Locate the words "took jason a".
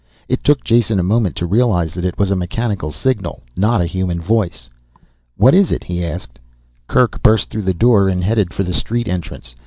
0.43-1.03